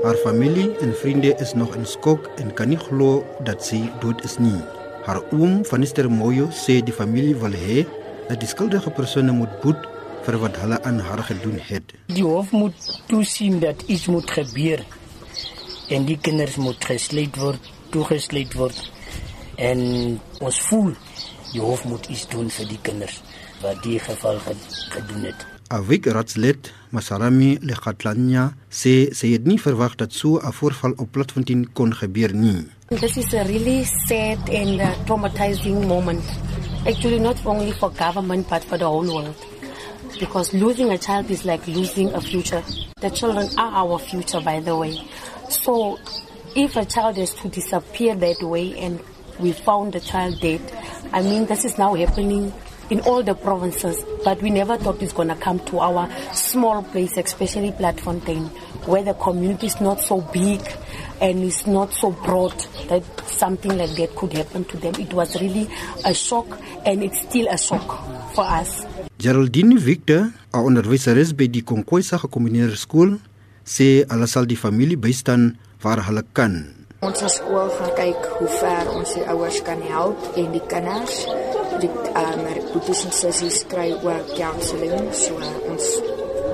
Haar 0.00 0.16
familie 0.16 0.76
en 0.80 0.94
vriende 0.96 1.34
is 1.36 1.52
nog 1.54 1.74
in 1.76 1.86
skok 1.86 2.30
en 2.40 2.54
kan 2.56 2.70
nie 2.72 2.78
glo 2.80 3.20
dat 3.44 3.60
sy 3.60 3.82
dood 4.00 4.22
is 4.24 4.38
nie. 4.40 4.56
Haar 5.04 5.20
oom, 5.28 5.58
Vanister 5.68 6.08
Moyo, 6.08 6.46
sê 6.56 6.78
die 6.80 6.94
familie 6.96 7.34
wil 7.36 7.52
hê 7.52 7.82
dat 8.30 8.40
die 8.40 8.48
skuldige 8.48 8.88
persone 8.96 9.34
moet 9.36 9.52
boet 9.60 9.84
vir 10.24 10.40
wat 10.40 10.56
hulle 10.62 10.80
aan 10.88 11.02
haar 11.04 11.20
gedoen 11.28 11.60
het. 11.68 11.92
Die 12.08 12.24
hof 12.24 12.56
moet 12.56 12.88
toesien 13.12 13.60
dat 13.60 13.84
iets 13.92 14.08
moet 14.08 14.32
gebeur 14.40 14.86
en 15.92 16.08
die 16.08 16.16
kinders 16.16 16.56
moet 16.56 16.80
gesluit 16.80 17.36
word, 17.36 17.70
toegesluit 17.92 18.56
word 18.56 18.80
en 19.60 19.80
ons 20.40 20.64
voel 20.72 20.94
die 21.52 21.60
hof 21.60 21.84
moet 21.84 22.08
iets 22.08 22.24
doen 22.32 22.48
vir 22.48 22.72
die 22.72 22.84
kinders 22.88 23.20
wat 23.60 23.84
die 23.84 24.00
geval 24.00 24.40
gedoen 24.48 25.28
het. 25.28 25.59
Avik 25.70 26.06
Ratslet 26.06 26.72
Masarami 26.90 27.54
Lekhatlanya 27.62 28.56
sê 28.74 29.14
sy 29.14 29.28
het 29.36 29.44
nie 29.46 29.58
verwag 29.62 29.92
dat 30.00 30.10
so 30.10 30.40
'n 30.42 30.50
voorval 30.58 30.94
op 30.98 31.12
Platfontein 31.14 31.62
kon 31.72 31.94
gebeur 31.94 32.34
nie. 32.34 32.66
This 32.88 33.16
is 33.16 33.32
a 33.34 33.44
really 33.44 33.84
sad 34.08 34.38
and 34.50 34.80
uh, 34.80 34.90
traumatizing 35.06 35.86
moment. 35.86 36.24
Actually 36.88 37.20
not 37.20 37.38
only 37.46 37.70
for 37.70 37.90
government 37.90 38.48
but 38.48 38.64
for 38.64 38.78
the 38.78 38.84
whole 38.84 39.06
world. 39.06 39.36
Because 40.18 40.52
losing 40.52 40.90
a 40.90 40.98
child 40.98 41.30
is 41.30 41.44
like 41.44 41.64
losing 41.68 42.12
a 42.14 42.20
future. 42.20 42.64
The 43.00 43.10
children 43.10 43.46
are 43.56 43.72
our 43.82 43.98
future 44.00 44.40
by 44.40 44.58
the 44.58 44.74
way. 44.74 44.98
So 45.48 45.98
if 46.56 46.74
a 46.74 46.84
child 46.84 47.16
is 47.16 47.30
to 47.34 47.48
disappear 47.48 48.16
that 48.16 48.42
way 48.42 48.74
and 48.76 48.98
we 49.38 49.52
found 49.52 49.92
the 49.92 50.00
child 50.00 50.40
dead, 50.40 50.62
I 51.12 51.22
mean 51.22 51.46
this 51.46 51.64
is 51.64 51.78
now 51.78 51.94
happening 51.94 52.52
in 52.90 53.00
all 53.02 53.22
the 53.22 53.34
provinces, 53.34 54.04
but 54.24 54.42
we 54.42 54.50
never 54.50 54.76
thought 54.76 55.00
it's 55.02 55.12
going 55.12 55.28
to 55.28 55.36
come 55.36 55.60
to 55.60 55.78
our 55.78 56.10
small 56.34 56.82
place, 56.82 57.16
especially 57.16 57.70
Platfontein, 57.72 58.48
where 58.86 59.02
the 59.02 59.14
community 59.14 59.66
is 59.66 59.80
not 59.80 60.00
so 60.00 60.20
big 60.32 60.60
and 61.20 61.44
it's 61.44 61.66
not 61.66 61.92
so 61.92 62.10
broad 62.10 62.54
that 62.88 63.02
something 63.26 63.76
like 63.76 63.90
that 63.96 64.14
could 64.16 64.32
happen 64.32 64.64
to 64.64 64.76
them. 64.76 64.94
It 64.98 65.12
was 65.12 65.40
really 65.40 65.68
a 66.04 66.14
shock, 66.14 66.58
and 66.84 67.02
it's 67.02 67.20
still 67.22 67.46
a 67.48 67.58
shock 67.58 67.86
for 68.34 68.44
us. 68.44 68.84
Geraldine 69.18 69.78
Victor, 69.78 70.32
'n 70.52 70.64
onderwyseres 70.64 71.36
by 71.36 71.46
die 71.46 71.62
Konkoisa 71.62 72.16
Gekombineerde 72.18 72.76
Skool, 72.76 73.20
sê 73.64 74.04
hulle 74.08 74.26
sal 74.26 74.46
die 74.48 74.56
familie 74.56 74.96
bystaan 74.96 75.58
waar 75.82 76.00
hulle 76.08 76.24
kan. 76.32 76.74
Ons 77.00 77.20
skool 77.32 77.68
gaan 77.78 77.92
kyk 77.96 78.26
hoe 78.38 78.48
ver 78.60 78.88
ons 78.92 79.12
die 79.16 79.24
ouers 79.24 79.62
kan 79.64 79.80
help 79.80 80.20
en 80.36 80.52
die 80.52 80.64
kinders 80.68 81.24
die 81.80 81.90
um, 81.90 82.42
boeties 82.72 83.04
en 83.06 83.14
sissies 83.14 83.62
kry 83.70 83.90
ook 83.94 84.34
counselling 84.36 85.12
so 85.16 85.38
ons 85.70 85.86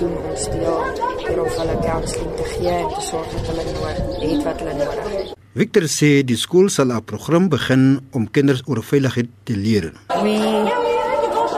doen 0.00 0.16
ons 0.18 0.44
deel 0.52 1.40
om 1.44 1.50
hulle 1.58 1.76
counselling 1.84 2.34
te 2.40 2.48
gee 2.54 2.74
en 2.74 2.90
te 2.94 3.04
sorg 3.08 3.30
dat 3.36 3.48
hulle 3.52 3.64
nodig 3.70 4.02
het 4.24 4.44
wat 4.48 4.62
hulle 4.64 4.76
nodig 4.80 5.10
het. 5.14 5.32
Victor 5.54 5.86
sê 5.86 6.10
die 6.26 6.38
skool 6.44 6.68
sal 6.76 6.90
'n 6.90 7.04
program 7.04 7.48
begin 7.48 7.84
om 8.12 8.30
kinders 8.30 8.62
oor 8.66 8.82
veiligheid 8.82 9.30
te 9.44 9.54
leer. 9.56 9.92
We 10.22 10.38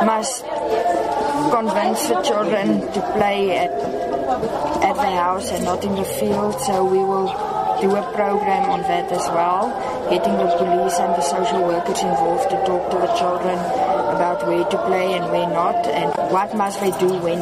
must 0.04 0.44
convince 1.50 2.08
the 2.08 2.18
children 2.22 2.80
to 2.92 3.00
play 3.16 3.56
at 3.64 3.72
at 4.82 4.96
the 4.96 5.12
house 5.22 5.50
and 5.54 5.64
not 5.64 5.84
in 5.84 5.94
the 5.94 6.04
field 6.04 6.60
so 6.60 6.84
we 6.84 6.98
will 6.98 7.55
do 7.80 7.94
a 7.96 8.02
program 8.12 8.70
on 8.70 8.82
that 8.82 9.10
as 9.12 9.26
well, 9.30 9.68
getting 10.10 10.36
the 10.38 10.48
police 10.56 10.98
and 10.98 11.12
the 11.14 11.22
social 11.22 11.62
workers 11.62 12.00
involved 12.02 12.48
to 12.50 12.56
talk 12.64 12.90
to 12.90 12.96
the 12.98 13.12
children 13.20 13.58
about 14.16 14.46
where 14.46 14.64
to 14.64 14.78
play 14.86 15.14
and 15.14 15.24
where 15.30 15.48
not, 15.48 15.86
and 15.86 16.10
what 16.32 16.54
must 16.56 16.80
they 16.80 16.90
do 16.98 17.10
when 17.20 17.40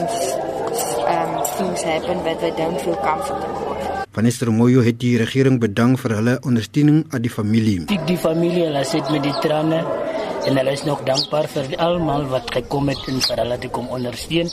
um, 1.07 1.33
things 1.59 1.83
happen 1.83 2.25
that 2.25 2.41
they 2.41 2.51
don't 2.51 2.81
feel 2.81 2.97
comfortable 2.97 3.71
with. 3.71 4.05
Minister 4.15 4.51
Moyo 4.53 4.83
het 4.87 5.01
die 5.03 5.17
regering 5.19 5.59
bedank 5.59 5.99
vir 5.99 6.12
hulle 6.21 6.35
ondersteuning 6.47 7.01
aan 7.11 7.23
die 7.25 7.33
familie. 7.35 7.81
Ek 7.91 8.05
die 8.06 8.19
familie, 8.19 8.69
hulle 8.69 8.84
sit 8.87 9.11
met 9.11 9.27
die 9.27 9.34
trane 9.43 9.81
en 10.44 10.59
hulle 10.59 10.72
is 10.77 10.84
nog 10.84 11.03
dankbaar 11.09 11.49
vir 11.49 11.72
almal 11.81 12.27
wat 12.32 12.50
gekom 12.53 12.91
het 12.93 13.00
en 13.09 13.21
vir 13.25 13.41
hulle 13.43 13.56
te 13.62 13.71
kom 13.72 13.88
ondersteun 13.97 14.50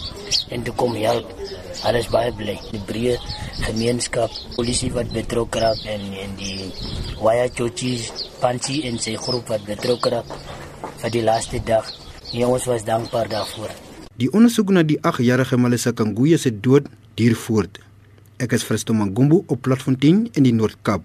en 0.56 0.64
te 0.64 0.74
kom 0.82 0.96
help. 0.96 1.34
Hulle 1.82 2.00
is 2.00 2.10
baie 2.14 2.32
bly. 2.36 2.56
Die 2.72 2.82
breë 2.88 3.18
gemeenskap, 3.66 4.34
polisie 4.56 4.92
wat 4.96 5.12
betrokke 5.16 5.64
raak 5.64 5.84
en 5.92 6.08
en 6.24 6.36
die 6.40 6.72
Waya 7.22 7.50
Chochis, 7.52 8.10
Panchi 8.42 8.82
en 8.90 9.00
sy 9.04 9.18
groep 9.20 9.52
wat 9.52 9.68
betrokke 9.68 10.16
raak 10.16 10.36
vir 11.04 11.16
die 11.18 11.24
laaste 11.28 11.62
dag. 11.66 11.88
Ja, 12.32 12.48
ons 12.48 12.68
was 12.70 12.88
dankbaar 12.88 13.28
daarvoor. 13.32 13.72
Die 14.16 14.30
ondersoek 14.32 14.72
na 14.72 14.84
die 14.88 15.00
8-jarige 15.02 15.58
Malisa 15.60 15.92
Kanguye 15.92 16.38
se 16.40 16.54
dood 16.54 16.88
duur 17.20 17.36
voort. 17.36 17.82
Ek 18.42 18.56
is 18.56 18.64
Christo 18.66 18.94
Mangumbu 18.98 19.44
op 19.48 19.62
Platfontein 19.66 20.28
in 20.34 20.48
die 20.48 20.56
Noord-Kaap. 20.56 21.04